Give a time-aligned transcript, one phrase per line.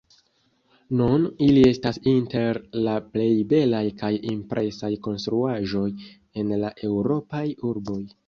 [0.99, 5.85] Nun ili estas inter la plej belaj kaj impresaj konstruaĵoj
[6.43, 8.01] en la Eŭropaj urboj.